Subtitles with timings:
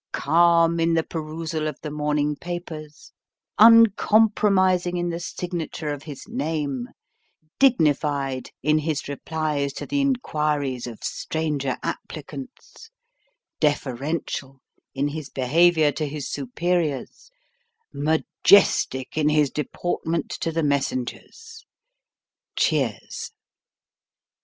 [0.13, 3.11] Calm in the perusal of the morning papers,
[3.59, 6.89] uncompromising in the signature of his name,
[7.59, 12.89] dignified in his replies to the inquiries of stranger applicants,
[13.59, 14.59] deferential
[14.95, 17.29] in his behaviour to his superiors,
[17.93, 21.63] majestic in his deportment to the messengers.
[22.55, 23.33] (Cheers.)